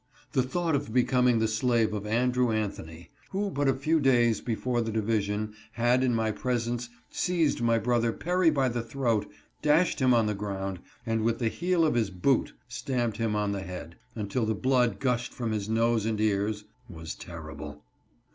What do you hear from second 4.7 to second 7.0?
the division, had, in my presence,